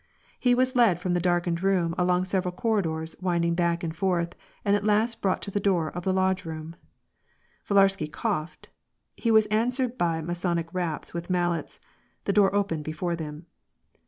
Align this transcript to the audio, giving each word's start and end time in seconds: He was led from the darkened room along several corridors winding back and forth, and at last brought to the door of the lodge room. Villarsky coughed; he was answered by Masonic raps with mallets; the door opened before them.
He 0.39 0.55
was 0.55 0.75
led 0.75 0.99
from 0.99 1.13
the 1.13 1.19
darkened 1.19 1.61
room 1.61 1.93
along 1.95 2.25
several 2.25 2.53
corridors 2.55 3.15
winding 3.21 3.53
back 3.53 3.83
and 3.83 3.95
forth, 3.95 4.33
and 4.65 4.75
at 4.75 4.83
last 4.83 5.21
brought 5.21 5.43
to 5.43 5.51
the 5.51 5.59
door 5.59 5.91
of 5.91 6.05
the 6.05 6.11
lodge 6.11 6.43
room. 6.43 6.75
Villarsky 7.69 8.07
coughed; 8.11 8.69
he 9.15 9.29
was 9.29 9.45
answered 9.51 9.99
by 9.99 10.19
Masonic 10.19 10.73
raps 10.73 11.13
with 11.13 11.29
mallets; 11.29 11.79
the 12.23 12.33
door 12.33 12.51
opened 12.55 12.83
before 12.83 13.15
them. 13.15 13.45